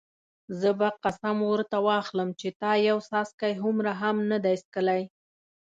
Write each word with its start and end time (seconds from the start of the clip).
زه 0.59 0.69
به 0.79 0.89
قسم 1.03 1.37
ورته 1.51 1.77
واخلم 1.87 2.29
چې 2.39 2.47
تا 2.61 2.71
یو 2.89 2.97
څاڅکی 3.09 3.53
هومره 3.61 3.91
هم 4.01 4.15
نه 4.31 4.37
دی 4.43 4.55
څښلی. 4.63 5.01